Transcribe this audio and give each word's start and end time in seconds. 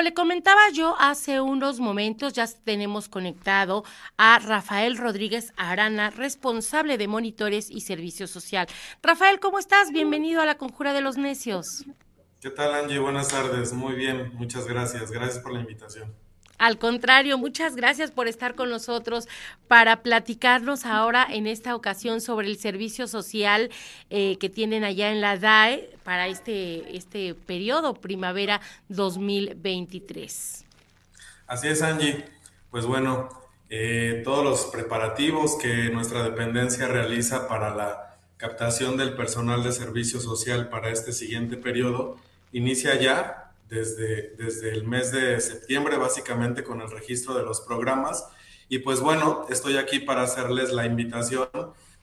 como 0.00 0.08
le 0.08 0.14
comentaba 0.14 0.62
yo 0.72 0.96
hace 0.98 1.42
unos 1.42 1.78
momentos, 1.78 2.32
ya 2.32 2.46
tenemos 2.64 3.10
conectado 3.10 3.84
a 4.16 4.38
Rafael 4.38 4.96
Rodríguez 4.96 5.52
Arana, 5.58 6.08
responsable 6.08 6.96
de 6.96 7.06
monitores 7.06 7.70
y 7.70 7.82
servicio 7.82 8.26
social. 8.26 8.66
Rafael, 9.02 9.40
¿cómo 9.40 9.58
estás? 9.58 9.92
Bienvenido 9.92 10.40
a 10.40 10.46
la 10.46 10.56
Conjura 10.56 10.94
de 10.94 11.02
los 11.02 11.18
Necios. 11.18 11.84
¿Qué 12.40 12.48
tal, 12.48 12.72
Angie? 12.72 12.98
Buenas 12.98 13.28
tardes. 13.28 13.74
Muy 13.74 13.94
bien, 13.94 14.32
muchas 14.36 14.66
gracias. 14.66 15.10
Gracias 15.10 15.42
por 15.42 15.52
la 15.52 15.60
invitación. 15.60 16.14
Al 16.60 16.76
contrario, 16.76 17.38
muchas 17.38 17.74
gracias 17.74 18.10
por 18.10 18.28
estar 18.28 18.54
con 18.54 18.68
nosotros 18.68 19.26
para 19.66 20.02
platicarnos 20.02 20.84
ahora 20.84 21.26
en 21.26 21.46
esta 21.46 21.74
ocasión 21.74 22.20
sobre 22.20 22.48
el 22.48 22.58
servicio 22.58 23.08
social 23.08 23.70
eh, 24.10 24.36
que 24.36 24.50
tienen 24.50 24.84
allá 24.84 25.10
en 25.10 25.22
la 25.22 25.38
DAE 25.38 25.88
para 26.04 26.28
este, 26.28 26.94
este 26.94 27.34
periodo 27.34 27.94
primavera 27.94 28.60
2023. 28.90 30.66
Así 31.46 31.66
es, 31.66 31.80
Angie. 31.80 32.26
Pues 32.70 32.84
bueno, 32.84 33.30
eh, 33.70 34.20
todos 34.22 34.44
los 34.44 34.66
preparativos 34.66 35.56
que 35.56 35.88
nuestra 35.88 36.22
dependencia 36.24 36.88
realiza 36.88 37.48
para 37.48 37.74
la 37.74 38.18
captación 38.36 38.98
del 38.98 39.14
personal 39.14 39.62
de 39.62 39.72
servicio 39.72 40.20
social 40.20 40.68
para 40.68 40.90
este 40.90 41.12
siguiente 41.12 41.56
periodo 41.56 42.18
inicia 42.52 43.00
ya 43.00 43.49
desde, 43.70 44.34
desde 44.36 44.70
el 44.70 44.84
mes 44.84 45.12
de 45.12 45.40
septiembre, 45.40 45.96
básicamente 45.96 46.64
con 46.64 46.80
el 46.80 46.90
registro 46.90 47.34
de 47.34 47.44
los 47.44 47.60
programas. 47.60 48.26
Y 48.68 48.80
pues 48.80 49.00
bueno, 49.00 49.46
estoy 49.48 49.78
aquí 49.78 50.00
para 50.00 50.22
hacerles 50.22 50.72
la 50.72 50.84
invitación 50.84 51.48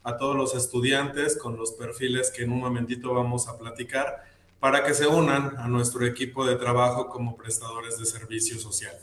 a 0.04 0.18
todos 0.18 0.36
los 0.36 0.56
estudiantes 0.56 1.38
con 1.38 1.58
los 1.58 1.74
perfiles 1.74 2.32
que 2.32 2.44
en 2.44 2.52
un 2.52 2.62
momentito 2.62 3.14
vamos 3.14 3.50
a 3.50 3.58
platicar 3.58 4.24
para 4.60 4.84
que 4.84 4.94
se 4.94 5.06
unan 5.06 5.58
a 5.58 5.68
nuestro 5.68 6.06
equipo 6.06 6.46
de 6.46 6.56
trabajo 6.56 7.10
como 7.10 7.36
prestadores 7.36 8.00
de 8.00 8.06
servicio 8.06 8.58
social. 8.58 8.96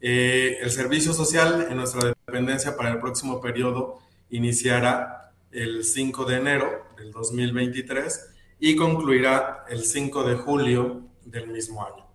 Eh, 0.00 0.58
el 0.60 0.70
servicio 0.70 1.14
social 1.14 1.66
en 1.70 1.78
nuestra 1.78 2.14
dependencia 2.26 2.76
para 2.76 2.90
el 2.90 3.00
próximo 3.00 3.40
periodo 3.40 4.00
iniciará 4.28 5.32
el 5.50 5.84
5 5.84 6.24
de 6.26 6.36
enero 6.36 6.84
del 6.98 7.10
2023 7.10 8.30
y 8.60 8.76
concluirá 8.76 9.64
el 9.68 9.84
5 9.84 10.24
de 10.24 10.34
julio 10.36 11.02
del 11.24 11.48
mismo 11.48 11.84
año. 11.84 12.06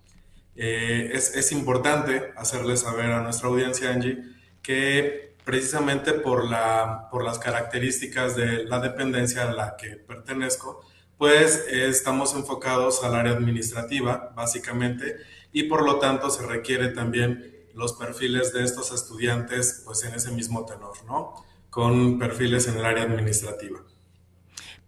Eh, 0.56 1.12
es, 1.14 1.36
es, 1.36 1.52
importante 1.52 2.34
hacerle 2.36 2.76
saber 2.76 3.12
a 3.12 3.22
nuestra 3.22 3.48
audiencia, 3.48 3.92
Angie, 3.92 4.24
que 4.62 5.36
precisamente 5.46 6.14
por, 6.14 6.50
la, 6.50 7.08
por 7.10 7.24
las 7.24 7.40
características 7.40 8.36
de 8.36 8.66
la 8.66 8.80
dependencia 8.80 9.50
a 9.50 9.54
la 9.54 9.78
que 9.78 9.96
pertenezco, 9.96 10.86
pues 11.18 11.66
estamos 11.70 12.36
enfocados 12.36 13.04
al 13.04 13.16
área 13.16 13.34
administrativa, 13.34 14.32
básicamente, 14.36 15.18
y 15.52 15.64
por 15.64 15.84
lo 15.84 16.00
tanto 16.00 16.30
se 16.30 16.46
requiere 16.46 16.90
también 16.90 17.68
los 17.74 17.94
perfiles 17.94 18.54
de 18.54 18.64
estos 18.64 18.92
estudiantes, 18.92 19.82
pues 19.86 20.04
en 20.04 20.14
ese 20.14 20.32
mismo 20.32 20.66
tenor, 20.66 21.04
¿no? 21.06 21.34
Con 21.70 22.20
perfiles 22.20 22.68
en 22.68 22.78
el 22.78 22.86
área 22.86 23.04
administrativa. 23.04 23.80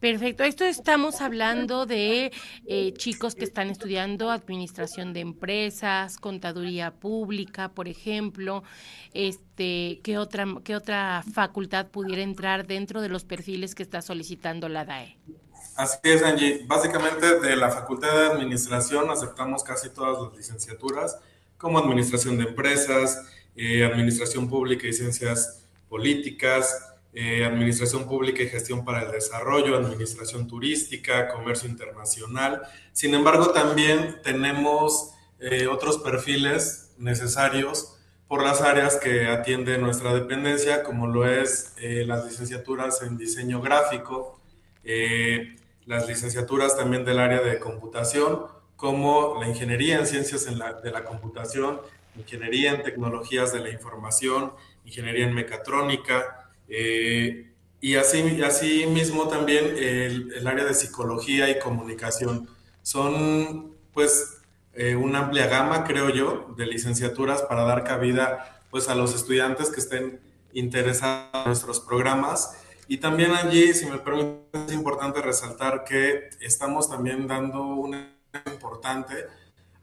Perfecto. 0.02 0.44
Esto 0.44 0.66
estamos 0.66 1.22
hablando 1.22 1.86
de 1.86 2.32
eh, 2.66 2.94
chicos 2.94 3.36
que 3.36 3.44
están 3.44 3.70
estudiando 3.70 4.32
administración 4.32 5.14
de 5.14 5.20
empresas, 5.20 6.18
contaduría 6.18 6.90
pública, 6.90 7.70
por 7.70 7.88
ejemplo. 7.88 8.64
Este, 9.14 10.02
¿qué 10.04 10.18
otra 10.18 10.48
qué 10.64 10.76
otra 10.76 11.24
facultad 11.32 11.90
pudiera 11.90 12.24
entrar 12.24 12.66
dentro 12.66 13.00
de 13.00 13.10
los 13.10 13.26
perfiles 13.26 13.76
que 13.76 13.84
está 13.84 14.02
solicitando 14.02 14.68
la 14.70 14.86
DAE? 14.86 15.20
Así 15.76 16.00
es, 16.02 16.24
Angie. 16.24 16.64
Básicamente 16.66 17.40
de 17.40 17.56
la 17.56 17.70
Facultad 17.70 18.12
de 18.12 18.26
Administración 18.32 19.08
aceptamos 19.12 19.64
casi 19.64 19.92
todas 19.92 20.20
las 20.20 20.36
licenciaturas, 20.36 21.20
como 21.60 21.78
Administración 21.78 22.40
de 22.40 22.46
Empresas, 22.46 23.24
eh, 23.56 23.86
Administración 23.86 24.50
Pública 24.50 24.88
y 24.88 24.94
Ciencias 24.94 25.64
Políticas, 25.88 26.91
eh, 27.14 27.44
administración 27.44 28.08
Pública 28.08 28.42
y 28.42 28.48
Gestión 28.48 28.86
para 28.86 29.04
el 29.04 29.12
Desarrollo, 29.12 29.76
Administración 29.76 30.48
Turística, 30.48 31.28
Comercio 31.28 31.68
Internacional. 31.68 32.62
Sin 32.94 33.14
embargo, 33.14 33.52
también 33.52 34.22
tenemos 34.24 35.12
eh, 35.40 35.68
otros 35.68 35.98
perfiles 35.98 36.94
necesarios 36.98 37.98
por 38.30 38.44
las 38.44 38.62
áreas 38.62 38.96
que 38.96 39.28
atiende 39.28 39.78
nuestra 39.78 40.14
dependencia, 40.14 40.84
como 40.84 41.06
lo 41.08 41.28
es 41.28 41.74
eh, 41.82 42.06
las 42.08 42.24
licenciaturas 42.24 43.02
en 43.02 43.18
diseño 43.18 43.62
gráfico, 43.62 44.40
las 45.86 46.08
licenciaturas 46.08 46.78
también 46.78 47.04
del 47.04 47.20
área 47.20 47.42
de 47.42 47.60
computación, 47.60 48.46
como 48.78 49.38
la 49.40 49.48
ingeniería 49.48 50.00
en 50.00 50.08
ciencias 50.08 50.46
de 50.46 50.92
la 50.92 51.04
computación, 51.04 51.82
ingeniería 52.16 52.72
en 52.72 52.84
tecnologías 52.84 53.54
de 53.54 53.60
la 53.60 53.70
información, 53.70 54.54
ingeniería 54.86 55.28
en 55.28 55.36
mecatrónica, 55.36 56.41
eh, 56.74 57.52
y 57.82 57.96
así, 57.96 58.42
así 58.44 58.86
mismo 58.86 59.28
también 59.28 59.76
el, 59.78 60.48
área 60.48 60.64
de 60.64 60.74
psicología 60.74 61.50
y 61.50 61.60
comunicación. 61.60 62.48
Son 62.82 63.76
pues 63.94 64.38
eh, 64.74 64.96
una 64.96 65.20
amplia 65.20 65.48
gama, 65.48 65.84
creo 65.84 66.10
yo, 66.10 66.54
de 66.58 66.66
licenciaturas 66.66 67.42
para 67.42 67.64
dar 67.64 67.84
cabida 67.84 68.62
pues 68.70 68.88
a 68.88 68.96
los 68.96 69.14
estudiantes 69.14 69.70
que 69.70 69.82
estén 69.82 70.22
interesados 70.54 71.30
en 71.34 71.44
nuestros 71.46 71.82
programas. 71.82 72.58
Y 72.88 72.98
también 72.98 73.32
allí, 73.32 73.74
si 73.74 73.86
me 73.88 73.98
permite, 73.98 74.66
es 74.68 74.74
importante 74.74 75.22
resaltar 75.22 75.84
que 75.84 76.30
estamos 76.40 76.90
también 76.90 77.28
dando 77.28 77.64
una 77.64 78.16
importante 78.46 79.26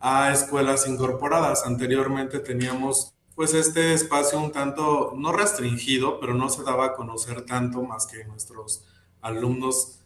a 0.00 0.32
escuelas 0.32 0.88
incorporadas. 0.88 1.66
Anteriormente 1.66 2.38
teníamos 2.38 3.17
pues 3.38 3.54
este 3.54 3.92
espacio 3.92 4.40
un 4.40 4.50
tanto, 4.50 5.12
no 5.16 5.30
restringido, 5.30 6.18
pero 6.18 6.34
no 6.34 6.48
se 6.48 6.64
daba 6.64 6.86
a 6.86 6.94
conocer 6.94 7.42
tanto 7.42 7.80
más 7.82 8.08
que 8.08 8.24
nuestros 8.24 8.84
alumnos 9.20 10.00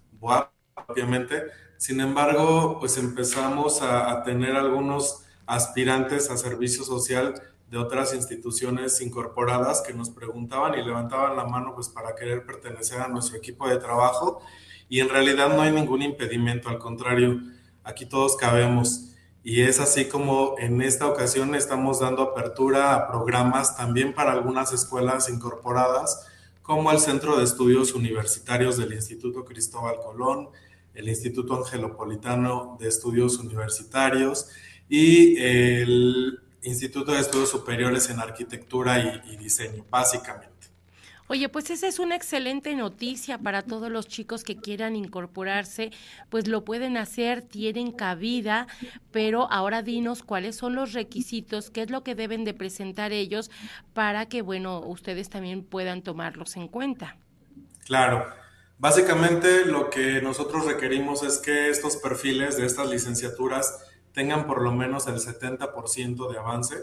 obviamente. 0.87 1.45
Sin 1.79 2.03
embargo, 2.03 2.77
pues 2.79 2.99
empezamos 2.99 3.81
a, 3.81 4.23
tener 4.23 4.55
algunos 4.55 5.25
aspirantes 5.47 6.29
a 6.31 6.37
servicio 6.37 6.85
social 6.85 7.33
de 7.71 7.79
otras 7.79 8.13
instituciones 8.13 9.01
incorporadas 9.01 9.81
que 9.81 9.95
nos 9.95 10.11
preguntaban 10.11 10.79
y 10.79 10.85
levantaban 10.85 11.35
la 11.35 11.47
mano 11.47 11.75
pues 11.75 11.89
para 11.89 12.15
querer 12.15 12.45
pertenecer 12.45 13.01
a 13.01 13.09
nuestro 13.09 13.39
equipo 13.39 13.67
de 13.67 13.79
trabajo 13.79 14.43
y 14.91 15.01
en 15.01 15.09
realidad 15.09 15.49
no 15.49 15.63
hay 15.63 15.73
ningún 15.73 16.03
impedimento, 16.03 16.69
al 16.69 16.79
contrario, 16.79 17.41
aquí 17.83 18.05
todos 18.05 18.37
cabemos. 18.37 19.12
Y 19.45 19.63
es 19.63 19.81
así 19.81 20.05
como 20.05 20.55
en 20.59 20.81
esta 20.83 21.09
ocasión 21.09 21.55
estamos 21.55 22.01
dando 22.01 22.23
apertura 22.23 22.95
a 22.95 23.09
programas 23.09 23.77
también 23.77 24.15
para 24.15 24.33
algunas 24.33 24.73
escuelas 24.73 25.29
incorporadas, 25.29 26.27
como 26.63 26.93
el 26.93 27.01
Centro 27.01 27.37
de 27.37 27.45
Estudios 27.45 27.93
Universitarios 27.93 28.77
del 28.77 28.93
Instituto 28.93 29.45
Cristóbal 29.45 29.97
Colón, 30.01 30.49
el 30.95 31.09
Instituto 31.09 31.57
Angelopolitano 31.57 32.77
de 32.79 32.89
Estudios 32.89 33.39
Universitarios 33.39 34.49
y 34.89 35.37
el 35.39 36.39
Instituto 36.63 37.13
de 37.13 37.21
Estudios 37.21 37.51
Superiores 37.51 38.11
en 38.11 38.21
Arquitectura 38.21 39.23
y, 39.29 39.37
Diseño, 39.37 39.85
básicamente. 39.91 40.52
Oye, 41.29 41.49
pues 41.49 41.71
esa 41.71 41.87
es 41.87 41.99
una 41.99 42.17
excelente 42.17 42.75
noticia 42.75 43.39
para 43.39 43.63
todos 43.63 43.91
los 43.91 44.07
chicos 44.07 44.45
que 44.45 44.57
quieran 44.57 44.97
incorporarse, 44.97 45.91
pues 46.29 46.49
lo 46.49 46.65
pueden 46.65 46.97
hacer, 46.97 47.43
tienen 47.43 47.93
cabida, 47.93 48.67
pero 49.13 49.51
ahora 49.51 49.83
dinos 49.83 50.23
cuáles 50.23 50.57
son 50.57 50.75
los 50.75 50.93
requisitos, 50.93 51.71
qué 51.71 51.83
es 51.83 51.91
lo 51.91 52.03
que 52.03 52.15
deben 52.15 52.45
de 52.45 52.55
presentar 52.55 53.13
ellos 53.13 53.51
para 53.95 54.27
que, 54.27 54.43
bueno, 54.43 54.81
ustedes 54.81 55.31
también 55.31 55.65
puedan 55.65 56.03
tomarlos 56.03 56.57
en 56.57 56.69
cuenta. 56.69 57.17
Claro. 57.85 58.27
Básicamente 58.79 59.65
lo 59.65 59.91
que 59.91 60.21
nosotros 60.21 60.67
requerimos 60.67 61.23
es 61.23 61.39
que 61.39 61.71
estos 61.71 61.99
perfiles 61.99 62.57
de 62.57 62.67
estas 62.67 62.91
licenciaturas 62.91 63.79
tengan 64.13 64.47
por 64.47 64.61
lo 64.61 64.73
menos 64.73 65.07
el 65.07 65.21
70% 65.21 66.31
de 66.31 66.39
avance 66.39 66.77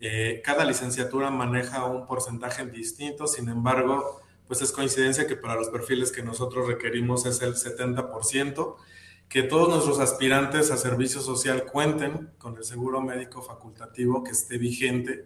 eh, 0.00 0.40
cada 0.44 0.64
licenciatura 0.64 1.30
maneja 1.30 1.84
un 1.84 2.06
porcentaje 2.06 2.64
distinto, 2.66 3.26
sin 3.26 3.48
embargo, 3.48 4.22
pues 4.46 4.62
es 4.62 4.72
coincidencia 4.72 5.26
que 5.26 5.36
para 5.36 5.54
los 5.54 5.68
perfiles 5.68 6.10
que 6.10 6.22
nosotros 6.22 6.66
requerimos 6.66 7.26
es 7.26 7.42
el 7.42 7.54
70%, 7.54 8.76
que 9.28 9.42
todos 9.44 9.68
nuestros 9.68 10.00
aspirantes 10.00 10.70
a 10.70 10.76
servicio 10.76 11.20
social 11.20 11.64
cuenten 11.64 12.30
con 12.38 12.56
el 12.56 12.64
seguro 12.64 13.00
médico 13.00 13.42
facultativo 13.42 14.24
que 14.24 14.32
esté 14.32 14.58
vigente 14.58 15.24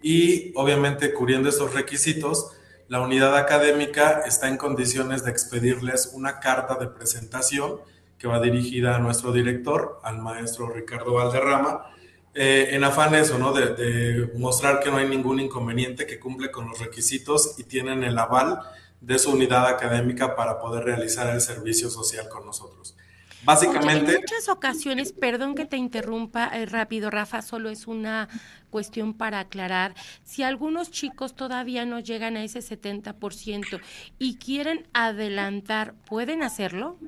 y 0.00 0.52
obviamente 0.54 1.12
cubriendo 1.12 1.48
estos 1.48 1.74
requisitos, 1.74 2.52
la 2.88 3.00
unidad 3.00 3.36
académica 3.36 4.22
está 4.26 4.48
en 4.48 4.56
condiciones 4.56 5.24
de 5.24 5.30
expedirles 5.30 6.12
una 6.14 6.40
carta 6.40 6.76
de 6.76 6.86
presentación 6.86 7.80
que 8.18 8.28
va 8.28 8.40
dirigida 8.40 8.96
a 8.96 8.98
nuestro 8.98 9.32
director, 9.32 10.00
al 10.02 10.18
maestro 10.18 10.68
Ricardo 10.68 11.14
Valderrama, 11.14 11.86
eh, 12.34 12.70
en 12.72 12.82
afán 12.82 13.14
eso, 13.14 13.38
¿no? 13.38 13.52
De, 13.52 14.30
mostrar 14.36 14.80
que 14.80 14.90
no 14.90 14.96
hay 14.96 15.08
ningún 15.08 15.38
inconveniente, 15.38 16.06
que 16.06 16.18
cumple 16.18 16.50
con 16.50 16.68
los 16.68 16.78
requisitos 16.80 17.54
y 17.58 17.64
tienen 17.64 18.02
el 18.02 18.18
aval 18.18 18.58
de 19.00 19.18
su 19.18 19.30
unidad 19.32 19.66
académica 19.66 20.34
para 20.34 20.58
poder 20.58 20.84
realizar 20.84 21.32
el 21.32 21.40
servicio 21.40 21.90
social 21.90 22.28
con 22.28 22.44
nosotros. 22.44 22.96
Básicamente. 23.44 24.14
en 24.14 24.20
muchas 24.22 24.48
ocasiones, 24.48 25.12
perdón 25.12 25.54
que 25.54 25.66
te 25.66 25.76
interrumpa 25.76 26.48
eh, 26.54 26.66
rápido, 26.66 27.10
Rafa, 27.10 27.42
solo 27.42 27.68
es 27.68 27.86
una 27.86 28.28
cuestión 28.70 29.14
para 29.14 29.38
aclarar. 29.38 29.94
Si 30.24 30.42
algunos 30.42 30.90
chicos 30.90 31.36
todavía 31.36 31.84
no 31.84 32.00
llegan 32.00 32.36
a 32.36 32.44
ese 32.44 32.60
70% 32.60 33.80
y 34.18 34.38
quieren 34.38 34.88
adelantar, 34.94 35.94
¿pueden 36.06 36.42
hacerlo? 36.42 36.98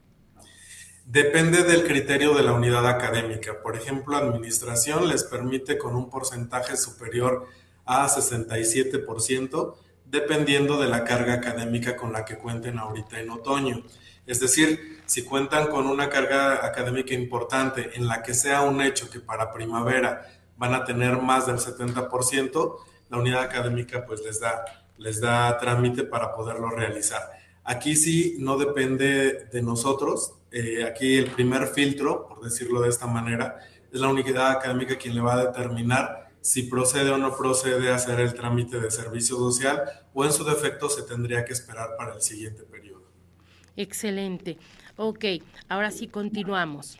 Depende 1.09 1.63
del 1.63 1.87
criterio 1.87 2.35
de 2.35 2.43
la 2.43 2.53
unidad 2.53 2.85
académica. 2.85 3.63
Por 3.63 3.77
ejemplo, 3.77 4.17
administración 4.17 5.09
les 5.09 5.23
permite 5.23 5.79
con 5.79 5.95
un 5.95 6.11
porcentaje 6.11 6.77
superior 6.77 7.47
a 7.85 8.09
67%, 8.09 9.77
dependiendo 10.05 10.81
de 10.81 10.89
la 10.89 11.05
carga 11.05 11.35
académica 11.35 11.97
con 11.97 12.13
la 12.13 12.25
que 12.25 12.37
cuenten 12.37 12.81
ahorita 12.81 13.21
en 13.21 13.31
otoño. 13.31 13.85
Es 14.27 14.41
decir, 14.41 15.01
si 15.07 15.23
cuentan 15.23 15.69
con 15.69 15.87
una 15.87 16.11
carga 16.11 16.67
académica 16.67 17.15
importante 17.15 17.93
en 17.95 18.09
la 18.09 18.25
que 18.25 18.35
sea 18.35 18.63
un 18.63 18.81
hecho 18.81 19.09
que 19.09 19.21
para 19.21 19.53
primavera 19.53 20.27
van 20.57 20.75
a 20.75 20.85
tener 20.85 21.23
más 21.23 21.47
del 21.47 21.59
70%, 21.59 22.79
la 23.11 23.19
unidad 23.19 23.43
académica 23.43 24.05
pues 24.05 24.23
les 24.23 24.41
da, 24.41 24.65
les 24.99 25.21
da 25.21 25.57
trámite 25.59 26.03
para 26.03 26.35
poderlo 26.35 26.69
realizar. 26.71 27.31
Aquí 27.63 27.95
sí 27.95 28.39
no 28.41 28.59
depende 28.59 29.47
de 29.53 29.63
nosotros, 29.63 30.36
eh, 30.51 30.85
aquí 30.85 31.17
el 31.17 31.31
primer 31.31 31.67
filtro, 31.69 32.29
por 32.29 32.43
decirlo 32.43 32.81
de 32.83 32.89
esta 32.89 33.07
manera, 33.07 33.59
es 33.93 34.01
la 34.01 34.09
unidad 34.09 34.51
académica 34.51 34.97
quien 34.97 35.15
le 35.15 35.21
va 35.21 35.35
a 35.35 35.47
determinar 35.47 36.27
si 36.41 36.63
procede 36.63 37.11
o 37.11 37.19
no 37.19 37.37
procede 37.37 37.91
a 37.91 37.97
hacer 37.97 38.21
el 38.21 38.33
trámite 38.35 38.79
de 38.79 38.91
servicio 38.91 39.37
social 39.37 39.83
o 40.15 40.25
en 40.25 40.33
su 40.33 40.45
defecto 40.45 40.89
se 40.89 41.03
tendría 41.03 41.45
que 41.45 41.53
esperar 41.53 41.97
para 41.99 42.15
el 42.15 42.23
siguiente 42.23 42.63
periodo. 42.63 43.03
Excelente. 43.77 44.57
Ok, 44.97 45.25
ahora 45.69 45.91
sí 45.91 46.07
continuamos. 46.07 46.99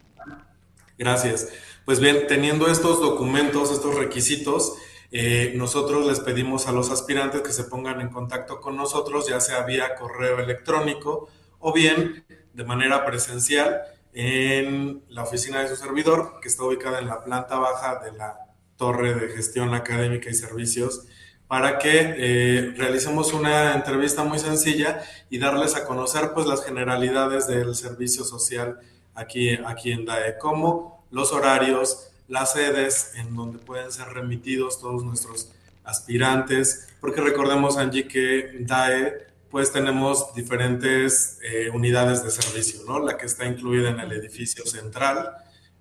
Gracias. 0.99 1.49
Pues 1.85 2.01
bien, 2.01 2.27
teniendo 2.27 2.67
estos 2.69 3.01
documentos, 3.01 3.71
estos 3.71 3.95
requisitos, 3.95 4.75
eh, 5.13 5.53
nosotros 5.55 6.07
les 6.07 6.21
pedimos 6.21 6.67
a 6.67 6.73
los 6.73 6.91
aspirantes 6.91 7.43
que 7.43 7.53
se 7.53 7.65
pongan 7.65 8.01
en 8.01 8.09
contacto 8.09 8.61
con 8.61 8.77
nosotros, 8.77 9.29
ya 9.29 9.39
sea 9.39 9.65
vía 9.65 9.95
correo 9.95 10.41
electrónico 10.41 11.29
o 11.61 11.73
bien 11.73 12.25
de 12.57 12.65
manera 12.65 13.05
presencial 13.05 13.83
en 14.15 15.03
la 15.11 15.25
oficina 15.25 15.61
de 15.61 15.69
su 15.69 15.77
servidor, 15.77 16.41
que 16.41 16.49
está 16.49 16.65
ubicada 16.65 17.01
en 17.01 17.07
la 17.07 17.23
planta 17.23 17.59
baja 17.59 18.01
de 18.03 18.13
la 18.13 18.35
torre 18.77 19.15
de 19.15 19.29
gestión 19.29 19.75
académica 19.75 20.31
y 20.31 20.35
servicios 20.35 21.03
para 21.49 21.79
que 21.79 22.15
eh, 22.17 22.75
realicemos 22.77 23.33
una 23.35 23.75
entrevista 23.75 24.25
muy 24.25 24.39
sencilla 24.39 25.03
y 25.29 25.39
darles 25.39 25.77
a 25.77 25.85
conocer 25.85 26.33
pues 26.35 26.47
las 26.47 26.65
generalidades 26.65 27.47
del 27.47 27.75
servicio 27.75 28.25
social 28.25 28.81
aquí, 29.15 29.51
aquí 29.67 29.93
en 29.93 30.07
DAE, 30.07 30.39
como 30.39 31.05
los 31.11 31.33
horarios, 31.33 32.09
las 32.27 32.55
sedes 32.55 33.13
en 33.17 33.37
donde 33.37 33.59
pueden 33.59 33.93
ser 33.93 34.09
remitidos 34.09 34.81
todos 34.81 35.05
nuestros 35.05 35.53
aspirantes, 35.85 36.89
porque 37.01 37.21
recordemos 37.21 37.77
Angie 37.77 38.09
que 38.09 38.57
DAE 38.61 39.27
pues 39.51 39.73
tenemos 39.73 40.35
diferentes 40.35 41.39
eh, 41.43 41.71
unidades 41.71 42.23
de 42.25 42.31
servicio, 42.31 42.81
¿no? 42.87 42.99
La 42.99 43.17
que 43.17 43.27
está 43.27 43.47
incluida 43.47 43.91
en 43.91 44.01
el 44.01 44.13
edificio 44.13 44.65
central, 44.67 45.33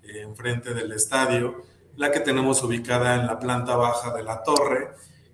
eh, 0.04 0.22
enfrente 0.22 0.74
del 0.74 0.92
estadio, 0.92 1.64
la 1.96 2.12
que 2.12 2.20
tenemos 2.20 2.62
ubicada 2.64 3.16
en 3.16 3.28
la 3.28 3.40
planta 3.40 3.76
baja 3.76 4.14
de 4.14 4.24
la 4.24 4.44
torre, 4.44 4.92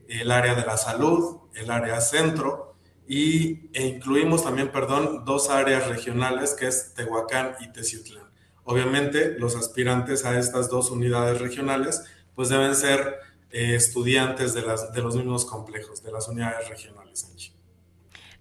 el 0.07 0.31
área 0.31 0.55
de 0.55 0.65
la 0.65 0.77
salud, 0.77 1.37
el 1.55 1.71
área 1.71 2.01
centro 2.01 2.75
y, 3.07 3.69
e 3.73 3.87
incluimos 3.87 4.43
también, 4.43 4.71
perdón, 4.71 5.25
dos 5.25 5.49
áreas 5.49 5.87
regionales 5.87 6.53
que 6.53 6.67
es 6.67 6.93
Tehuacán 6.93 7.55
y 7.59 7.71
Teciutlán. 7.71 8.29
Obviamente, 8.63 9.37
los 9.39 9.55
aspirantes 9.55 10.23
a 10.23 10.37
estas 10.39 10.69
dos 10.69 10.91
unidades 10.91 11.41
regionales 11.41 12.03
pues 12.35 12.49
deben 12.49 12.75
ser 12.75 13.17
eh, 13.51 13.75
estudiantes 13.75 14.53
de, 14.53 14.61
las, 14.61 14.93
de 14.93 15.01
los 15.01 15.15
mismos 15.15 15.45
complejos, 15.45 16.01
de 16.03 16.11
las 16.11 16.27
unidades 16.27 16.69
regionales. 16.69 17.51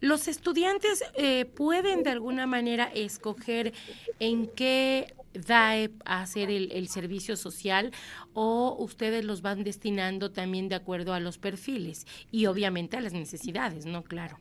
Los 0.01 0.29
estudiantes 0.29 1.05
eh, 1.15 1.45
pueden 1.45 2.03
de 2.03 2.11
alguna 2.11 2.47
manera 2.47 2.91
escoger 2.95 3.73
en 4.19 4.47
qué 4.47 5.15
DAE 5.35 5.91
a 6.05 6.23
hacer 6.23 6.51
el, 6.51 6.89
servicio 6.89 7.37
social 7.37 7.93
o 8.33 8.77
ustedes 8.79 9.25
los 9.25 9.43
van 9.43 9.63
destinando 9.63 10.33
también 10.33 10.69
de 10.69 10.75
acuerdo 10.75 11.13
a 11.13 11.21
los 11.21 11.39
perfiles 11.39 12.07
y 12.33 12.47
obviamente 12.47 12.97
a 12.97 13.01
las 13.01 13.13
necesidades, 13.13 13.87
¿no? 13.87 14.03
Claro. 14.03 14.39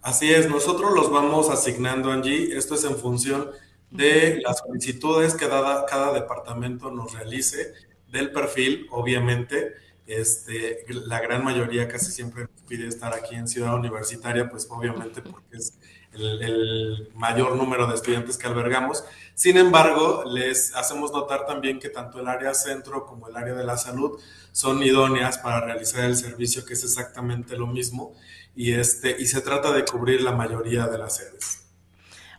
Así 0.00 0.32
es, 0.32 0.48
nosotros 0.48 0.92
los 0.94 1.10
vamos 1.10 1.48
asignando, 1.50 2.10
Angie. 2.10 2.56
Esto 2.56 2.74
es 2.74 2.84
en 2.84 2.96
función 2.96 3.50
de 3.90 4.40
las 4.42 4.58
solicitudes 4.58 5.34
que 5.34 5.46
cada 5.48 6.12
departamento 6.12 6.90
nos 6.90 7.12
realice, 7.12 7.72
del 8.12 8.30
perfil, 8.30 8.86
obviamente. 8.90 9.74
Este, 10.06 10.84
la 10.88 11.20
gran 11.20 11.44
mayoría 11.44 11.88
casi 11.88 12.10
siempre 12.10 12.48
pide 12.68 12.88
estar 12.88 13.14
aquí 13.14 13.36
en 13.36 13.46
Ciudad 13.46 13.74
Universitaria, 13.74 14.48
pues 14.48 14.66
obviamente 14.68 15.22
porque 15.22 15.56
es 15.56 15.74
el, 16.12 17.10
mayor 17.14 17.56
número 17.56 17.86
de 17.86 17.94
estudiantes 17.94 18.36
que 18.36 18.46
albergamos. 18.46 19.04
Sin 19.34 19.56
embargo, 19.56 20.24
les 20.26 20.74
hacemos 20.74 21.12
notar 21.12 21.46
también 21.46 21.78
que 21.78 21.88
tanto 21.88 22.20
el 22.20 22.28
área 22.28 22.52
centro 22.54 23.06
como 23.06 23.28
el 23.28 23.36
área 23.36 23.54
de 23.54 23.64
la 23.64 23.76
salud 23.76 24.20
son 24.50 24.82
idóneas 24.82 25.38
para 25.38 25.64
realizar 25.64 26.04
el 26.04 26.16
servicio, 26.16 26.64
que 26.64 26.74
es 26.74 26.84
exactamente 26.84 27.56
lo 27.56 27.66
mismo, 27.66 28.14
y, 28.54 28.72
este, 28.72 29.16
y 29.18 29.26
se 29.26 29.40
trata 29.40 29.72
de 29.72 29.84
cubrir 29.84 30.20
la 30.22 30.32
mayoría 30.32 30.86
de 30.86 30.98
las 30.98 31.16
sedes. 31.16 31.61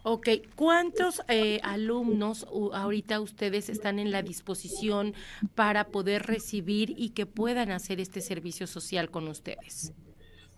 Ok, 0.03 0.27
¿cuántos 0.55 1.21
eh, 1.29 1.61
alumnos 1.63 2.45
ahorita 2.73 3.21
ustedes 3.21 3.69
están 3.69 3.99
en 3.99 4.11
la 4.11 4.21
disposición 4.21 5.13
para 5.55 5.85
poder 5.85 6.23
recibir 6.23 6.93
y 6.97 7.11
que 7.11 7.25
puedan 7.25 7.71
hacer 7.71 8.01
este 8.01 8.19
servicio 8.19 8.67
social 8.67 9.09
con 9.09 9.29
ustedes? 9.29 9.93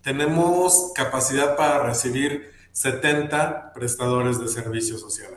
Tenemos 0.02 0.92
capacidad 0.96 1.56
para 1.56 1.84
recibir 1.84 2.52
70 2.72 3.74
prestadores 3.74 4.40
de 4.40 4.48
servicio 4.48 4.98
social 4.98 5.36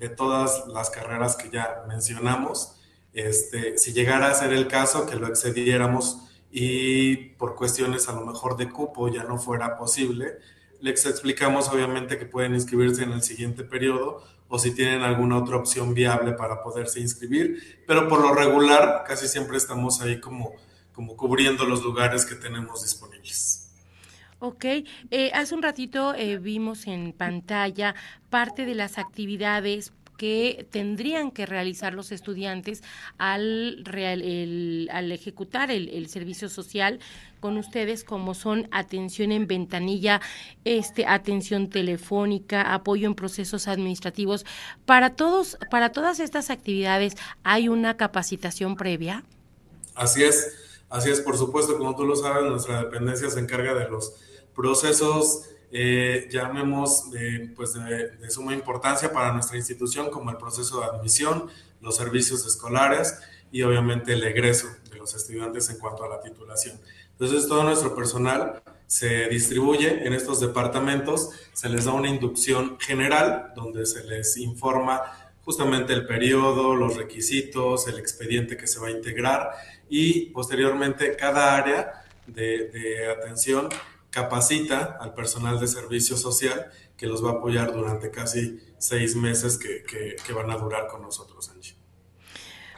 de 0.00 0.08
todas 0.08 0.66
las 0.68 0.90
carreras 0.90 1.36
que 1.36 1.50
ya 1.50 1.84
mencionamos. 1.86 2.76
Este, 3.12 3.78
si 3.78 3.92
llegara 3.92 4.30
a 4.30 4.34
ser 4.34 4.52
el 4.52 4.66
caso 4.66 5.06
que 5.06 5.16
lo 5.16 5.28
excediéramos 5.28 6.22
y 6.50 7.16
por 7.36 7.54
cuestiones 7.54 8.08
a 8.08 8.12
lo 8.12 8.24
mejor 8.24 8.56
de 8.56 8.70
cupo 8.70 9.08
ya 9.08 9.24
no 9.24 9.38
fuera 9.38 9.76
posible, 9.76 10.38
les 10.80 11.06
explicamos 11.06 11.68
obviamente 11.68 12.18
que 12.18 12.26
pueden 12.26 12.54
inscribirse 12.54 13.02
en 13.02 13.12
el 13.12 13.22
siguiente 13.22 13.64
periodo 13.64 14.24
o 14.48 14.58
si 14.58 14.74
tienen 14.74 15.02
alguna 15.02 15.38
otra 15.38 15.56
opción 15.56 15.94
viable 15.94 16.32
para 16.32 16.62
poderse 16.62 17.00
inscribir, 17.00 17.82
pero 17.86 18.08
por 18.08 18.20
lo 18.20 18.34
regular 18.34 19.04
casi 19.06 19.28
siempre 19.28 19.56
estamos 19.56 20.00
ahí 20.00 20.20
como, 20.20 20.52
como 20.92 21.16
cubriendo 21.16 21.64
los 21.64 21.82
lugares 21.82 22.26
que 22.26 22.34
tenemos 22.34 22.82
disponibles. 22.82 23.68
Ok, 24.42 24.64
eh, 24.64 25.30
hace 25.34 25.54
un 25.54 25.62
ratito 25.62 26.14
eh, 26.14 26.38
vimos 26.38 26.86
en 26.86 27.12
pantalla 27.12 27.94
parte 28.30 28.64
de 28.64 28.74
las 28.74 28.96
actividades 28.96 29.92
que 30.20 30.68
tendrían 30.70 31.30
que 31.30 31.46
realizar 31.46 31.94
los 31.94 32.12
estudiantes 32.12 32.82
al, 33.16 33.82
ejecutar 35.12 35.70
el, 35.70 36.06
servicio 36.10 36.50
social 36.50 37.00
con 37.40 37.56
ustedes 37.56 38.04
como 38.04 38.34
son 38.34 38.68
atención 38.70 39.32
en 39.32 39.46
ventanilla, 39.46 40.20
este 40.66 41.06
atención 41.06 41.70
telefónica, 41.70 42.74
apoyo 42.74 43.06
en 43.06 43.14
procesos 43.14 43.66
administrativos. 43.66 44.44
Para 44.84 45.16
todos 45.16 45.56
para 45.70 45.90
todas 45.90 46.20
estas 46.20 46.50
actividades 46.50 47.14
hay 47.42 47.70
una 47.70 47.96
capacitación 47.96 48.76
previa. 48.76 49.24
Así 49.94 50.22
es. 50.22 50.84
Así 50.90 51.08
es, 51.08 51.22
por 51.22 51.38
supuesto, 51.38 51.78
como 51.78 51.96
tú 51.96 52.04
lo 52.04 52.14
sabes, 52.14 52.44
nuestra 52.44 52.82
dependencia 52.82 53.30
se 53.30 53.40
encarga 53.40 53.72
de 53.72 53.88
los 53.88 54.16
procesos, 54.54 55.48
eh, 55.72 56.28
llamemos, 56.30 57.04
pues 57.54 57.74
de, 57.74 58.30
suma 58.30 58.54
importancia 58.54 59.12
para 59.12 59.32
nuestra 59.32 59.56
institución, 59.56 60.10
como 60.10 60.30
el 60.30 60.36
proceso 60.36 60.80
de 60.80 60.86
admisión, 60.86 61.48
los 61.80 61.96
servicios 61.96 62.44
escolares 62.46 63.18
y 63.52 63.62
obviamente 63.62 64.12
el 64.12 64.24
egreso 64.24 64.68
de 64.90 64.96
los 64.96 65.14
estudiantes 65.14 65.70
en 65.70 65.78
cuanto 65.78 66.04
a 66.04 66.08
la 66.08 66.20
titulación. 66.20 66.80
Entonces, 67.12 67.46
todo 67.46 67.62
nuestro 67.64 67.94
personal 67.94 68.62
se 68.86 69.28
distribuye 69.28 70.06
en 70.06 70.12
estos 70.12 70.40
departamentos, 70.40 71.30
se 71.52 71.68
les 71.68 71.84
da 71.84 71.92
una 71.92 72.08
inducción 72.08 72.78
general 72.80 73.52
donde 73.54 73.86
se 73.86 74.02
les 74.04 74.36
informa 74.36 75.02
justamente 75.44 75.92
el 75.92 76.06
periodo, 76.06 76.74
los 76.74 76.96
requisitos, 76.96 77.86
el 77.86 77.98
expediente 77.98 78.56
que 78.56 78.66
se 78.66 78.80
va 78.80 78.88
a 78.88 78.90
integrar 78.90 79.50
y 79.88 80.26
posteriormente 80.26 81.14
cada 81.16 81.56
área 81.56 82.04
de, 82.26 82.68
de 82.68 83.08
atención 83.08 83.68
capacita 84.10 84.98
al 85.00 85.14
personal 85.14 85.58
de 85.60 85.66
servicio 85.66 86.16
social 86.16 86.70
que 86.96 87.06
los 87.06 87.24
va 87.24 87.30
a 87.30 87.34
apoyar 87.34 87.72
durante 87.72 88.10
casi 88.10 88.60
seis 88.78 89.16
meses 89.16 89.58
que, 89.58 90.16
van 90.34 90.50
a 90.50 90.56
durar 90.56 90.88
con 90.88 91.02
nosotros, 91.02 91.48
Angie. 91.50 91.79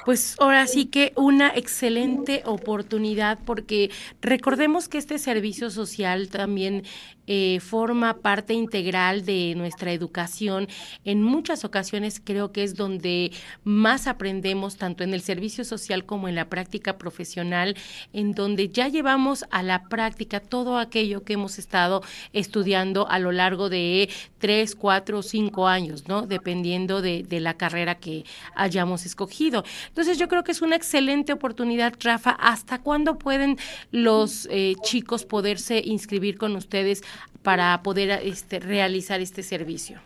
Pues 0.05 0.35
ahora 0.41 0.67
sí 0.67 0.87
que 0.87 1.13
una 1.17 1.49
excelente 1.55 2.43
oportunidad 2.45 3.39
porque 3.45 3.91
recordemos 4.21 4.89
que 4.89 4.99
este 4.99 5.19
servicio 5.19 5.71
social 5.71 6.29
también 6.29 6.83
eh, 7.29 7.61
forma 7.61 8.15
parte 8.15 8.53
integral 8.53 9.25
de 9.25 9.55
nuestra 9.57 9.93
educación. 9.93 10.67
En 11.05 11.23
muchas 11.23 11.65
ocasiones 11.65 12.21
creo 12.23 12.51
que 12.51 12.65
es 12.65 12.75
donde 12.75 13.31
más 13.63 14.09
aprendemos, 14.09 14.77
tanto 14.77 15.05
en 15.05 15.15
el 15.15 15.23
servicio 15.23 15.65
social 15.65 16.05
como 16.05 16.29
en 16.29 16.35
la 16.35 16.49
práctica 16.49 16.99
profesional, 16.99 17.77
en 18.13 18.33
donde 18.33 18.71
ya 18.71 18.89
llevamos 18.89 19.45
a 19.53 19.63
la 19.63 19.85
práctica 19.89 20.41
todo 20.41 20.79
aquello 20.79 21.23
que 21.23 21.35
hemos 21.35 21.61
estado 21.61 22.03
estudiando 22.33 23.09
a 23.09 23.21
lo 23.21 23.31
largo 23.31 23.69
de 23.69 24.11
tres, 24.39 24.75
cuatro 24.75 25.21
o 25.21 25.23
cinco 25.23 25.69
años, 25.69 26.09
¿no? 26.09 26.27
Dependiendo 26.27 27.03
de, 27.03 27.23
de 27.23 27.39
la 27.39 27.55
carrera 27.55 27.95
que 27.95 28.25
hayamos 28.57 29.07
escogido. 29.07 29.63
Entonces 29.93 30.17
yo 30.17 30.27
creo 30.27 30.43
que 30.43 30.53
es 30.53 30.63
una 30.63 30.75
excelente 30.75 31.35
oportunidad, 31.35 31.93
Rafa. 32.01 32.31
¿Hasta 32.31 32.81
cuándo 32.81 33.19
pueden 33.19 33.59
los 33.91 34.49
eh, 34.51 34.75
chicos 34.83 35.27
poderse 35.27 35.83
inscribir 35.85 36.39
con 36.39 36.57
ustedes 36.57 37.03
para 37.43 37.83
poder 37.83 38.09
este, 38.23 38.59
realizar 38.59 39.21
este 39.21 39.43
servicio? 39.43 40.01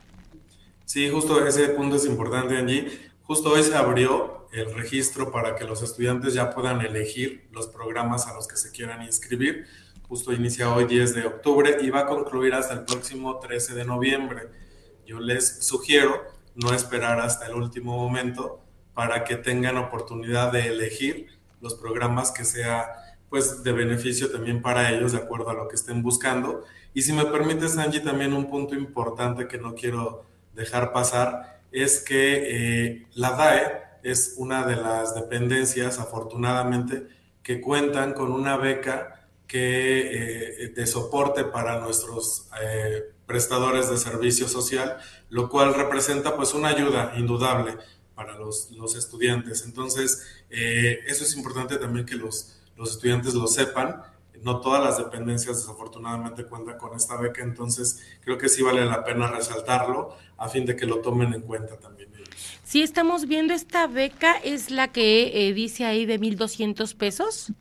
Sí, 0.85 1.09
justo 1.09 1.47
ese 1.47 1.69
punto 1.69 1.95
es 1.95 2.05
importante, 2.05 2.57
Angie. 2.57 2.99
Justo 3.23 3.51
hoy 3.51 3.63
se 3.63 3.77
abrió 3.77 4.49
el 4.53 4.75
registro 4.75 5.31
para 5.31 5.55
que 5.55 5.65
los 5.65 5.81
estudiantes 5.83 6.35
ya 6.35 6.51
puedan 6.51 6.81
elegir 6.81 7.47
los 7.53 7.69
programas 7.69 8.27
a 8.27 8.35
los 8.35 8.49
que 8.49 8.57
se 8.57 8.73
quieran 8.73 9.03
inscribir. 9.03 9.67
Justo 10.09 10.33
inicia 10.33 10.75
hoy 10.75 10.87
10 10.87 11.15
de 11.15 11.27
octubre 11.27 11.77
y 11.81 11.91
va 11.91 12.01
a 12.01 12.07
concluir 12.07 12.55
hasta 12.55 12.75
el 12.75 12.85
próximo 12.85 13.39
13 13.39 13.75
de 13.77 13.85
noviembre. 13.85 14.49
Yo 15.07 15.21
les 15.21 15.65
sugiero 15.65 16.25
no 16.57 16.75
esperar 16.75 17.21
hasta 17.21 17.47
el 17.47 17.55
último 17.55 17.97
momento 17.97 18.66
para 18.97 19.25
que 19.25 19.37
tengan 19.37 19.77
oportunidad 19.77 20.51
de 20.53 20.69
elegir 20.69 21.27
los 21.61 21.75
programas 21.75 22.31
que 22.31 22.47
sea 22.47 22.95
pues 23.29 23.63
de 23.63 23.73
beneficio 23.73 24.31
también 24.31 24.63
para 24.63 24.91
ellos 24.91 25.13
de 25.13 25.19
acuerdo 25.19 25.51
a 25.51 25.55
lo 25.55 25.69
que 25.69 25.77
estén 25.77 26.03
buscando. 26.03 26.65
Y 26.95 27.03
si 27.03 27.13
me 27.13 27.27
permites, 27.27 27.77
Angie, 27.77 28.01
también 28.01 28.33
un 28.33 28.49
punto 28.49 28.75
importante 28.75 29.49
que 29.49 29.59
no 29.59 29.75
quiero 29.75 30.25
dejar 30.55 30.95
pasar 30.95 31.61
es 31.73 32.01
que 32.01 32.87
eh, 32.87 33.07
la 33.13 33.33
DAE 33.33 33.83
es 34.03 34.37
una 34.39 34.67
de 34.67 34.77
las 34.77 35.15
dependencias, 35.15 35.99
afortunadamente, 35.99 37.07
que 37.43 37.61
cuentan 37.61 38.15
con 38.15 38.33
una 38.33 38.57
beca 38.57 39.29
que 39.47 40.65
eh, 40.65 40.69
de 40.75 40.87
soporte 40.87 41.45
para 41.45 41.81
nuestros 41.81 42.49
eh, 42.63 43.13
prestadores 43.27 43.91
de 43.91 43.99
servicio 43.99 44.49
social, 44.49 44.97
lo 45.29 45.51
cual 45.51 45.75
representa 45.75 46.35
pues 46.35 46.55
una 46.55 46.69
ayuda 46.69 47.13
indudable 47.19 47.77
para 48.17 48.37
los, 48.37 48.73
los 48.73 48.97
estudiantes. 48.97 49.63
Entonces, 49.65 50.27
eh, 50.51 51.01
eso 51.07 51.23
es 51.23 51.37
importante 51.37 51.77
también 51.77 52.07
que 52.07 52.17
los, 52.17 52.59
los 52.77 52.93
estudiantes 52.93 53.35
lo 53.35 53.47
sepan. 53.47 54.03
No 54.43 54.61
todas 54.61 54.83
las 54.83 54.99
dependencias 54.99 55.59
desafortunadamente 55.59 56.45
cuentan 56.45 56.79
con 56.79 56.97
esta 56.97 57.17
beca, 57.17 57.43
entonces 57.43 58.01
creo 58.23 58.37
que 58.39 58.49
sí 58.49 58.63
vale 58.63 58.85
la 58.85 59.03
pena 59.05 59.31
resaltarlo 59.31 60.15
a 60.37 60.49
fin 60.49 60.67
de 60.67 60.77
que 60.77 60.87
lo 60.87 61.01
tomen 61.01 61.33
en 61.33 61.43
cuenta 61.43 61.79
también 61.79 62.11
ellos. 62.15 62.59
Sí, 62.63 62.83
estamos 62.83 63.27
viendo 63.27 63.55
esta 63.55 63.87
beca, 63.87 64.37
es 64.37 64.71
la 64.71 64.89
que 64.89 65.49
eh, 65.49 65.53
dice 65.55 65.85
ahí 65.85 66.05
de 66.05 66.21
1.200 66.21 66.97
pesos. 66.97 67.53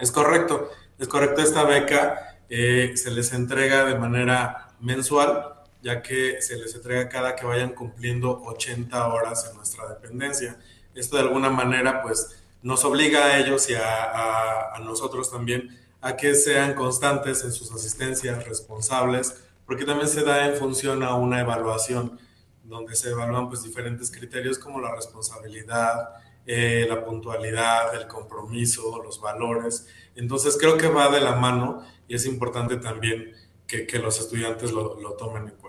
Es 0.00 0.10
correcto, 0.10 0.70
es 0.98 1.06
correcto. 1.08 1.40
Esta 1.40 1.64
beca 1.64 2.38
eh, 2.48 2.92
se 2.96 3.10
les 3.10 3.32
entrega 3.32 3.84
de 3.84 3.96
manera 3.96 4.74
mensual 4.80 5.54
ya 5.84 6.00
que 6.02 6.40
se 6.40 6.56
les 6.56 6.74
entrega 6.74 7.10
cada 7.10 7.36
que 7.36 7.44
vayan 7.44 7.74
cumpliendo 7.74 8.42
80 8.42 9.06
horas 9.06 9.46
en 9.50 9.56
nuestra 9.58 9.86
dependencia. 9.86 10.58
Esto 10.94 11.16
de 11.16 11.22
alguna 11.24 11.50
manera 11.50 12.02
pues 12.02 12.42
nos 12.62 12.86
obliga 12.86 13.26
a 13.26 13.38
ellos 13.38 13.68
y 13.68 13.74
a, 13.74 14.72
nosotros 14.82 15.30
también 15.30 15.78
a 16.00 16.16
que 16.16 16.34
sean 16.34 16.74
constantes 16.74 17.44
en 17.44 17.52
sus 17.52 17.70
asistencias, 17.70 18.46
responsables, 18.46 19.44
porque 19.66 19.84
también 19.84 20.08
se 20.08 20.24
da 20.24 20.46
en 20.46 20.56
función 20.56 21.02
a 21.02 21.16
una 21.16 21.40
evaluación 21.40 22.18
donde 22.62 22.96
se 22.96 23.10
evalúan 23.10 23.48
pues 23.48 23.62
diferentes 23.62 24.10
criterios 24.10 24.58
como 24.58 24.80
la 24.80 24.94
responsabilidad, 24.94 26.14
eh, 26.46 26.86
la 26.88 27.04
puntualidad, 27.04 27.94
el 27.94 28.06
compromiso, 28.06 29.02
los 29.02 29.20
valores. 29.20 29.86
Entonces 30.16 30.56
creo 30.58 30.78
que 30.78 30.88
va 30.88 31.10
de 31.10 31.20
la 31.20 31.34
mano 31.34 31.84
y 32.08 32.14
es 32.14 32.24
importante 32.24 32.78
también 32.78 33.34
que, 33.66 33.98
los 33.98 34.18
estudiantes 34.20 34.72
lo, 34.72 34.98
lo 35.00 35.12
tomen 35.12 35.44
en 35.44 35.50
cuenta. 35.56 35.63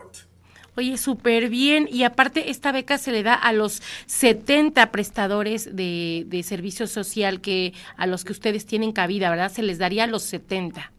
Oye, 0.78 0.98
súper 0.98 1.50
bien. 1.50 1.88
Y 1.90 2.04
aparte, 2.04 2.50
esta 2.50 2.72
beca 2.72 2.98
se 2.98 3.12
le 3.12 3.24
da 3.24 3.34
a 3.34 3.54
los 3.54 3.82
70 4.08 4.92
prestadores 4.92 5.76
de, 5.76 6.42
servicio 6.46 6.86
social 6.88 7.42
que 7.42 7.74
a 7.98 8.08
los 8.08 8.26
que 8.26 8.34
ustedes 8.34 8.66
tienen 8.66 8.92
cabida, 8.92 9.30
¿verdad? 9.30 9.52
Se 9.52 9.64
les 9.64 9.78
daría 9.78 10.04
a 10.04 10.08
los 10.08 10.24
70. 10.24 10.92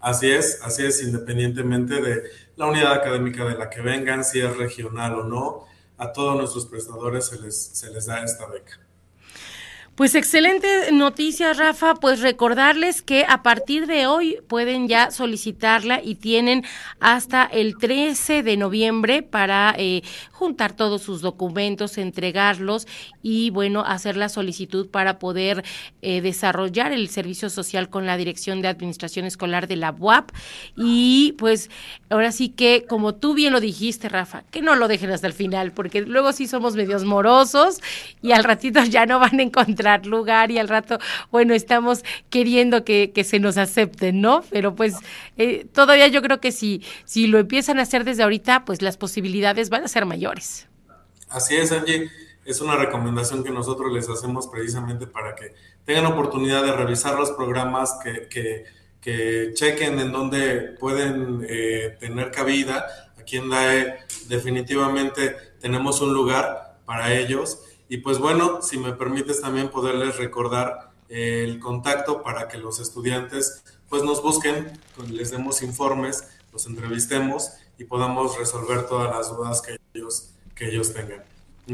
Así 0.00 0.30
es, 0.30 0.60
así 0.62 0.84
es, 0.84 1.02
independientemente 1.02 2.00
de 2.00 2.22
la 2.56 2.66
unidad 2.66 2.92
académica 2.92 3.44
de 3.44 3.56
la 3.56 3.70
que 3.70 3.80
vengan, 3.80 4.24
si 4.24 4.40
es 4.40 4.56
regional 4.56 5.14
o 5.14 5.24
no, 5.24 5.66
a 5.96 6.12
todos 6.12 6.36
nuestros 6.36 6.66
prestadores 6.66 7.26
se 7.26 7.40
les, 7.40 7.56
se 7.56 7.90
les 7.90 8.06
da 8.06 8.22
esta 8.24 8.46
beca. 8.46 8.80
Pues 9.94 10.14
excelente 10.14 10.90
noticia, 10.90 11.52
Rafa. 11.52 11.96
Pues 11.96 12.20
recordarles 12.20 13.02
que 13.02 13.26
a 13.28 13.42
partir 13.42 13.86
de 13.86 14.06
hoy 14.06 14.38
pueden 14.48 14.88
ya 14.88 15.10
solicitarla 15.10 16.00
y 16.02 16.14
tienen 16.14 16.64
hasta 16.98 17.44
el 17.44 17.76
13 17.76 18.42
de 18.42 18.56
noviembre 18.56 19.22
para 19.22 19.74
eh, 19.76 20.02
juntar 20.30 20.72
todos 20.72 21.02
sus 21.02 21.20
documentos, 21.20 21.98
entregarlos 21.98 22.88
y, 23.22 23.50
bueno, 23.50 23.84
hacer 23.84 24.16
la 24.16 24.30
solicitud 24.30 24.88
para 24.88 25.18
poder 25.18 25.62
eh, 26.00 26.22
desarrollar 26.22 26.92
el 26.92 27.10
servicio 27.10 27.50
social 27.50 27.90
con 27.90 28.06
la 28.06 28.16
Dirección 28.16 28.62
de 28.62 28.68
Administración 28.68 29.26
Escolar 29.26 29.68
de 29.68 29.76
la 29.76 29.90
UAP. 29.90 30.30
Y 30.74 31.34
pues 31.36 31.68
ahora 32.08 32.32
sí 32.32 32.48
que, 32.48 32.86
como 32.88 33.14
tú 33.14 33.34
bien 33.34 33.52
lo 33.52 33.60
dijiste, 33.60 34.08
Rafa, 34.08 34.44
que 34.50 34.62
no 34.62 34.74
lo 34.74 34.88
dejen 34.88 35.10
hasta 35.10 35.26
el 35.26 35.34
final, 35.34 35.72
porque 35.72 36.00
luego 36.00 36.32
sí 36.32 36.46
somos 36.46 36.76
medios 36.76 37.04
morosos 37.04 37.82
y 38.22 38.32
al 38.32 38.42
ratito 38.42 38.82
ya 38.84 39.04
no 39.04 39.18
van 39.18 39.38
a 39.38 39.42
encontrar 39.42 39.81
lugar 40.06 40.50
y 40.50 40.58
al 40.58 40.68
rato, 40.68 40.98
bueno, 41.30 41.54
estamos 41.54 42.04
queriendo 42.30 42.84
que, 42.84 43.12
se 43.24 43.38
nos 43.38 43.56
acepten, 43.56 44.20
¿no? 44.20 44.42
Pero 44.50 44.74
pues 44.74 44.94
eh, 45.36 45.66
todavía 45.72 46.08
yo 46.08 46.22
creo 46.22 46.40
que 46.40 46.52
si, 46.52 46.82
si 47.04 47.26
lo 47.26 47.38
empiezan 47.38 47.78
a 47.78 47.82
hacer 47.82 48.04
desde 48.04 48.22
ahorita, 48.22 48.64
pues 48.64 48.82
las 48.82 48.96
posibilidades 48.96 49.70
van 49.70 49.84
a 49.84 49.88
ser 49.88 50.06
mayores. 50.06 50.66
Así 51.28 51.56
es, 51.56 51.72
Angie. 51.72 52.10
Es 52.44 52.60
una 52.60 52.76
recomendación 52.76 53.44
que 53.44 53.50
nosotros 53.50 53.92
les 53.92 54.08
hacemos 54.08 54.48
precisamente 54.48 55.06
para 55.06 55.34
que 55.34 55.54
tengan 55.84 56.06
oportunidad 56.06 56.64
de 56.64 56.72
revisar 56.72 57.16
los 57.18 57.30
programas, 57.30 57.98
que, 58.02 58.64
que, 59.00 59.52
chequen 59.54 59.98
en 59.98 60.12
dónde 60.12 60.76
pueden 60.78 61.44
eh, 61.48 61.96
tener 62.00 62.30
cabida. 62.30 62.86
Aquí 63.18 63.36
en 63.36 63.48
DAE 63.48 63.98
definitivamente 64.28 65.36
tenemos 65.60 66.00
un 66.00 66.12
lugar 66.12 66.78
para 66.84 67.14
ellos 67.14 67.60
y 67.92 67.98
pues 67.98 68.16
bueno, 68.16 68.62
si 68.62 68.78
me 68.78 68.94
permites 68.94 69.42
también 69.42 69.68
poderles 69.68 70.16
recordar 70.16 70.92
el 71.10 71.60
contacto 71.60 72.22
para 72.22 72.48
que 72.48 72.56
los 72.56 72.80
estudiantes 72.80 73.62
pues 73.90 74.02
nos 74.02 74.22
busquen, 74.22 74.80
les 75.10 75.30
demos 75.30 75.60
informes, 75.60 76.26
los 76.54 76.66
entrevistemos 76.66 77.50
y 77.76 77.84
podamos 77.84 78.38
resolver 78.38 78.86
todas 78.86 79.14
las 79.14 79.28
dudas 79.28 79.60
que 79.60 79.76
ellos, 79.92 80.30
que 80.54 80.68
ellos 80.68 80.94
tengan. 80.94 81.22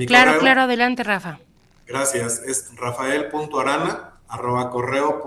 claro, 0.09 0.41
claro, 0.41 0.63
adelante 0.63 1.05
Rafa. 1.05 1.39
Gracias, 1.87 2.43
es 2.45 2.75
rafael.arana 2.75 4.15
arroba 4.27 4.71
correo 4.71 5.23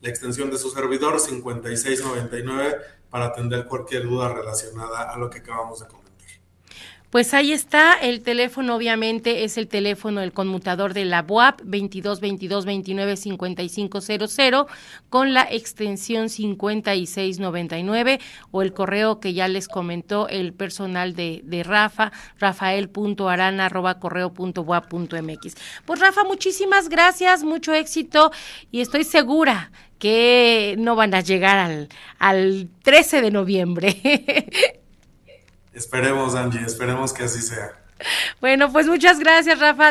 la 0.00 0.08
extensión 0.08 0.50
de 0.50 0.58
su 0.58 0.70
servidor 0.70 1.20
5699 1.20 2.78
para 3.10 3.26
atender 3.26 3.66
cualquier 3.66 4.08
duda 4.08 4.34
relacionada 4.34 5.02
a 5.02 5.16
lo 5.16 5.30
que 5.30 5.38
acabamos 5.38 5.78
de 5.78 5.86
comentar. 5.86 6.07
Pues 7.10 7.32
ahí 7.32 7.52
está, 7.52 7.94
el 7.94 8.20
teléfono 8.20 8.76
obviamente 8.76 9.44
es 9.44 9.56
el 9.56 9.66
teléfono 9.66 10.20
del 10.20 10.34
conmutador 10.34 10.92
de 10.92 11.06
la 11.06 11.22
BUAP 11.22 11.62
22 11.64 12.20
22 12.20 12.66
29 12.66 13.16
5500 13.16 14.66
con 15.08 15.32
la 15.32 15.48
extensión 15.50 16.28
5699 16.28 18.20
o 18.50 18.60
el 18.60 18.74
correo 18.74 19.20
que 19.20 19.32
ya 19.32 19.48
les 19.48 19.68
comentó 19.68 20.28
el 20.28 20.52
personal 20.52 21.14
de, 21.14 21.62
Rafa, 21.64 22.12
rafael.arana 22.38 23.64
arroba 23.64 24.00
correo 24.00 24.34
punto 24.34 24.66
mx. 24.66 25.54
Pues 25.86 26.00
Rafa, 26.00 26.24
muchísimas 26.24 26.90
gracias, 26.90 27.42
mucho 27.42 27.72
éxito 27.72 28.32
y 28.70 28.82
estoy 28.82 29.04
segura 29.04 29.72
que 29.98 30.76
no 30.78 30.94
van 30.94 31.14
a 31.14 31.22
llegar 31.22 31.56
al, 31.56 31.88
al 32.18 32.68
13 32.82 33.22
de 33.22 33.30
noviembre. 33.30 33.96
Esperemos, 35.78 36.34
Angie, 36.34 36.60
esperemos 36.66 37.12
que 37.12 37.22
así 37.22 37.40
sea. 37.40 37.70
Bueno, 38.40 38.72
pues 38.72 38.88
muchas 38.88 39.20
gracias, 39.20 39.60
Rafa. 39.60 39.86